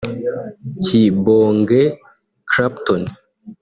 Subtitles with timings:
[0.83, 1.81] Kibonge
[2.51, 3.03] Clapton